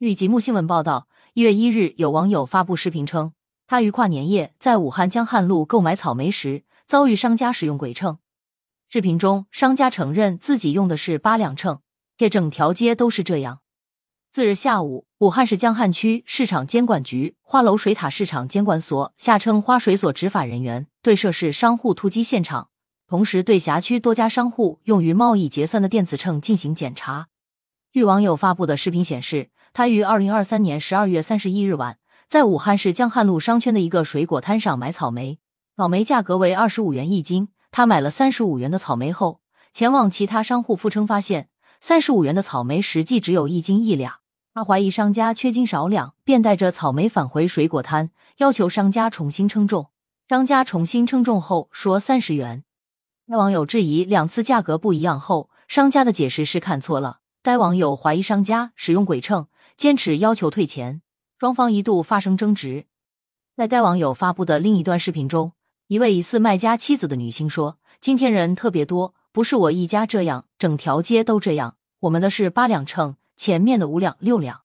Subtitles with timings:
[0.00, 3.34] 据节目新闻报道，一月一日，有网友发布视频称，
[3.66, 8.16] 他于跨年夜在武汉江汉路购买草莓时，遭遇商家使用鬼秤。
[8.88, 11.82] 视频中，商家承认自己用的是八两秤，
[12.16, 13.60] 这整条街都是这样。
[14.30, 22.70] 次日下午，武汉市江汉区市场监管局花楼水塔市场监管所（下称花水所）执法人员对涉事商户突击现场，
[23.06, 27.26] 同时对辖区多家商户用于贸易结算的电子秤进行检查。
[27.92, 29.50] 据网友发布的视频显示，
[29.80, 31.96] 他于二零二三年十二月三十一日晚，
[32.28, 35.38] 在武汉市江汉路商圈的一个水果摊上买草莓，
[35.74, 37.48] 草莓价格为二十五元一斤。
[37.70, 39.40] 他买了三十五元的草莓后，
[39.72, 41.48] 前往其他商户复称，发现
[41.80, 44.16] 三十五元的草莓实际只有一斤一两。
[44.52, 49.88] 他怀疑商家缺斤少两，便带着草莓返回水果摊，要求商家重新称重。
[50.28, 52.64] 商家重新称重后说三十元。
[53.26, 57.20] 该网友质疑两次价格不一样后，商家的解释是看错了。
[57.42, 59.46] 该网友怀疑商家使用鬼秤，
[59.80, 61.00] 坚持要求退钱，
[61.38, 62.84] 双方一度发生争执。
[63.56, 65.52] 在该网友发布的另一段视频中，
[65.86, 71.76] 一位疑似卖家妻子的女性说：“今天人特别多，不是我一家这样，整条街都这样。
[72.00, 74.60] 我们的是八两秤。”前面的五两六两，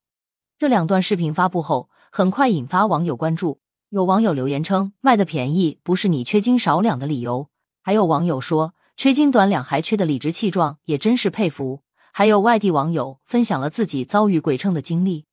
[0.57, 3.61] 这两段视频发布后，很快引发网友关注。
[3.91, 7.47] 有网友留言称，卖的便宜不是你缺斤少两的理由。
[7.81, 11.83] 还有网友说，缺斤短两还缺的理直气壮，也真是佩服。
[12.17, 15.25] 还有外地网友分享了自己遭遇鬼秤的经历。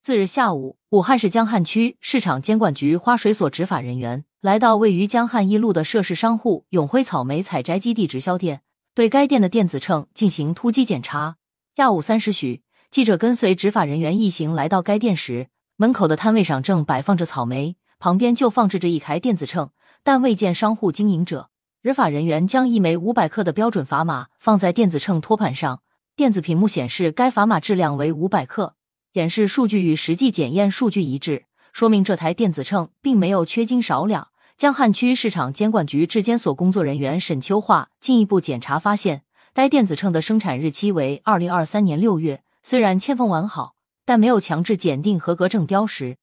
[0.00, 11.36] 次日下午，武汉市江汉区市场监管局花水所执法人员来到位于江汉一路的涉事商户永辉草莓采摘基地直销店，对该店的电子秤进行突击检查。
[11.76, 12.64] 下午三时许。
[12.90, 19.70] 记者跟随执法人员一行来到该店时，门口的摊位上正摆放着草莓，旁边就放置着一台电子秤，
[20.02, 21.50] 但未见商户经营者。
[21.84, 25.82] 执法人员将一枚五百克的标准砝码放在电子秤托盘上，
[26.16, 28.74] 电子屏幕显示该砝码质量为五百克，
[29.12, 34.28] 显示数据与实际检验数据一致，说明这台电子秤并没有缺斤少两。
[34.56, 42.42] 江汉区市场监管局质监所工作人员沈秋华进一步检查发现，该电子秤的生产日期为二零二三年六月。
[42.62, 43.74] 虽然签封完好，
[44.06, 46.16] 但没有强制检定合格证标识。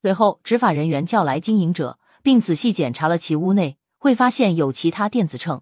[0.00, 5.60] 随后，执法人员叫来经营者，并仔细检查了其屋内，会发现有其他电子秤。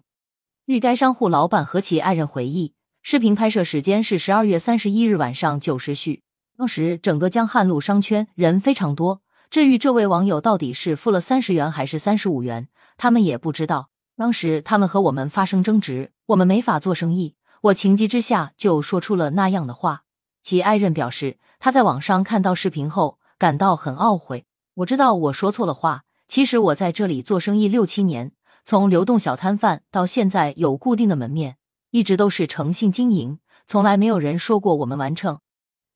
[0.65, 2.73] 据该商户老板和其爱人回忆，
[3.07, 6.23] 视频拍摄时间是十二月三十一日晚上九时许，
[6.57, 9.21] 当时整个江汉路商圈人非常多。
[9.51, 12.67] 至于这位网友到底是付了三十元还是三十五元，
[12.97, 13.91] 他们也不知道。
[14.17, 20.05] 当时他们和我们发生争执，我们没法做生意，我情急之下就说出了那样的话。
[20.41, 24.47] 其爱人表示，他在网上看到视频后感到很懊悔。
[24.77, 28.31] 我知道我说错了话，其实我在这里做生意六七年，
[28.63, 31.57] 从流动小摊贩到现在有固定的门面，
[31.95, 35.39] 一直都是诚信经营，从来没有人说过我们完秤。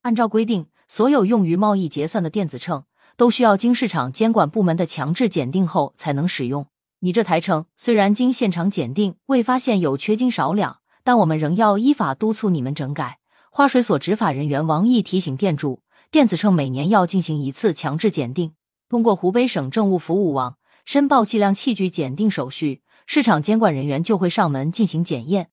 [0.03, 2.85] 按照规定，所有用于贸易结算的电子秤
[3.17, 6.67] 都需要经市场监管部门的强制检定后才能使用。
[7.01, 13.19] 你这台秤虽然经现场检定未发现有缺斤少两，但我们仍要依法督促你们整改。
[13.51, 18.53] 花水所执法人员王毅提醒店主，电子秤每年要进行一次强制检定，
[18.87, 20.55] 通过湖北省政务服务网
[20.85, 25.49] 申报计量器具检定手续，市场监管人员就会上门进行检验。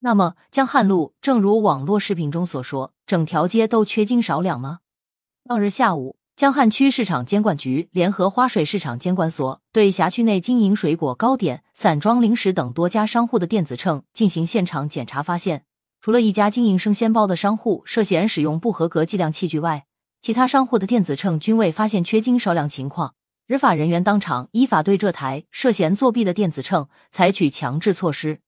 [0.00, 4.78] 那么，江汉路正如网络视频中所说，整条街都缺斤少两吗？
[5.44, 15.64] 当日下午，江汉区市场监管局联合花水市场监管所对辖区内经营水果糕点、散装零食等多家商户的电子秤进行现场检查，发现。
[16.00, 19.86] 除了一家经营生鲜包的商户涉嫌使用不合格计量器具外，
[20.20, 23.14] 其他商户的电子秤均未发现缺斤少两情况。
[23.48, 28.42] 执法人员当场依法对这台涉嫌作弊的电子秤采取强制措施。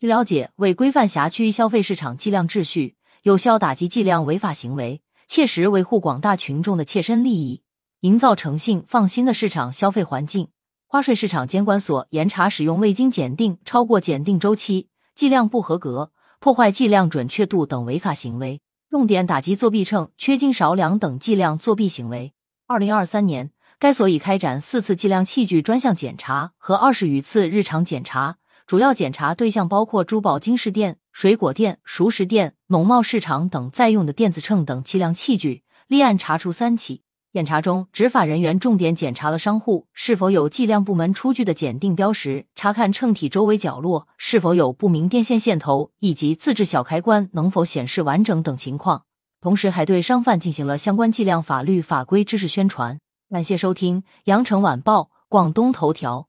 [0.00, 7.60] 据了解，为规范辖区消费市场计量秩序，有效打击计量违法行为，切实维护广大群众的切身利益，
[8.00, 10.48] 营造诚信放心的市场消费环境，
[10.86, 16.12] 花税市场监管所严查使用未经检定、超过检定周期、计量不合格。
[16.38, 22.32] 破坏计量准确度等违法行为，重点打击作弊秤、缺斤少两等计量作弊行为。
[22.66, 28.38] 二零二三年，该所已开展四次计量器具专项检查和二十余次日常检查，
[28.70, 37.02] 主要检查对象包括珠宝金饰店、水果店、熟食店、农贸市场等在用的电子秤等计量器具，立案查处三起。
[37.32, 49.02] 检查中，执法人员重点检查了商户是否有计量部门出具的检定标识，查看秤体周围角落是否有不明电线线头，以及自制小开关能否显示完整等情况。
[49.40, 53.00] 同时，还对商贩进行了相关计量法律法规知识宣传。
[53.28, 56.28] 感谢收听《羊城晚报》广东头条，